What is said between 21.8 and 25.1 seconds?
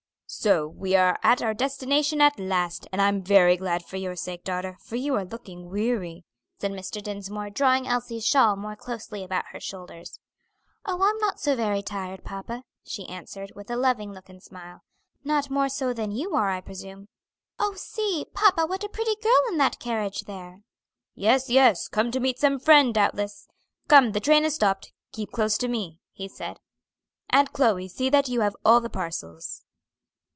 Come to meet some friend, doubtless. Come, the train has stopped;